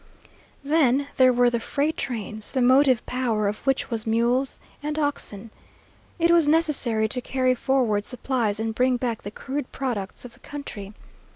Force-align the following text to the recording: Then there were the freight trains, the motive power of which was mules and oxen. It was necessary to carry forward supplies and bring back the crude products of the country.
Then 0.63 1.05
there 1.17 1.31
were 1.31 1.51
the 1.51 1.59
freight 1.59 1.95
trains, 1.95 2.53
the 2.53 2.61
motive 2.63 3.05
power 3.05 3.47
of 3.47 3.59
which 3.67 3.91
was 3.91 4.07
mules 4.07 4.59
and 4.81 4.97
oxen. 4.97 5.51
It 6.17 6.31
was 6.31 6.47
necessary 6.47 7.07
to 7.09 7.21
carry 7.21 7.53
forward 7.53 8.07
supplies 8.07 8.59
and 8.59 8.73
bring 8.73 8.97
back 8.97 9.21
the 9.21 9.29
crude 9.29 9.71
products 9.71 10.25
of 10.25 10.33
the 10.33 10.39
country. 10.39 10.95